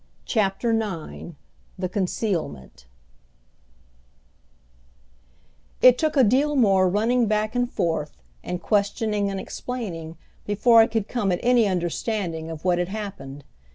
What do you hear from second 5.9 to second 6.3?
took a